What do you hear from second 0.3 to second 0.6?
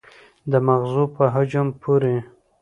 د